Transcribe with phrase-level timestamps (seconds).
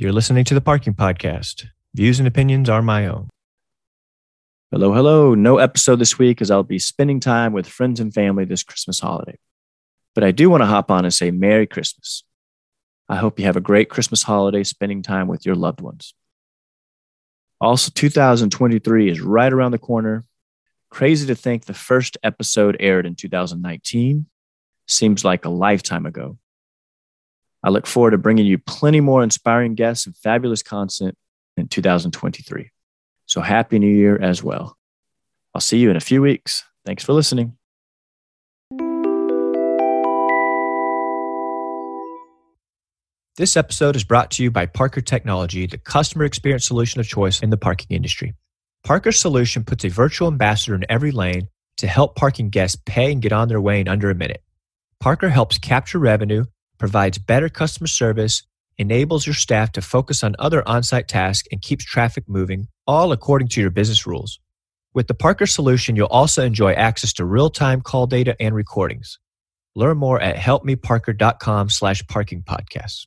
[0.00, 1.66] You're listening to the Parking Podcast.
[1.92, 3.28] Views and opinions are my own.
[4.70, 5.34] Hello, hello.
[5.34, 9.00] No episode this week as I'll be spending time with friends and family this Christmas
[9.00, 9.36] holiday.
[10.14, 12.22] But I do want to hop on and say Merry Christmas.
[13.08, 16.14] I hope you have a great Christmas holiday spending time with your loved ones.
[17.60, 20.24] Also, 2023 is right around the corner.
[20.90, 24.26] Crazy to think the first episode aired in 2019.
[24.86, 26.38] Seems like a lifetime ago.
[27.62, 31.16] I look forward to bringing you plenty more inspiring guests and fabulous content
[31.56, 32.70] in 2023.
[33.26, 34.76] So, Happy New Year as well.
[35.54, 36.64] I'll see you in a few weeks.
[36.86, 37.58] Thanks for listening.
[43.36, 47.40] This episode is brought to you by Parker Technology, the customer experience solution of choice
[47.40, 48.34] in the parking industry.
[48.84, 53.22] Parker's solution puts a virtual ambassador in every lane to help parking guests pay and
[53.22, 54.42] get on their way in under a minute.
[55.00, 56.44] Parker helps capture revenue,
[56.78, 58.42] provides better customer service,
[58.78, 63.12] enables your staff to focus on other on site tasks, and keeps traffic moving, all
[63.12, 64.38] according to your business rules.
[64.94, 69.18] With the Parker solution, you'll also enjoy access to real time call data and recordings.
[69.74, 73.06] Learn more at helpmeparker.com slash parking podcasts.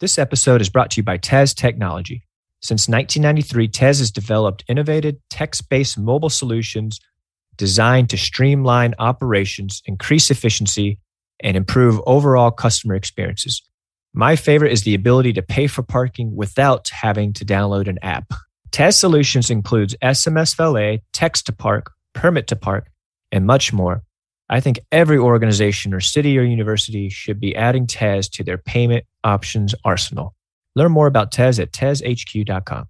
[0.00, 2.27] This episode is brought to you by Tez Technology.
[2.60, 7.00] Since 1993, Tez has developed innovative text based mobile solutions
[7.56, 10.98] designed to streamline operations, increase efficiency,
[11.40, 13.62] and improve overall customer experiences.
[14.12, 18.32] My favorite is the ability to pay for parking without having to download an app.
[18.70, 22.90] Tez solutions includes SMS valet, text to park, permit to park,
[23.30, 24.02] and much more.
[24.50, 29.04] I think every organization or city or university should be adding Tez to their payment
[29.22, 30.34] options arsenal.
[30.78, 32.84] Learn more about Tez at tezhq.com.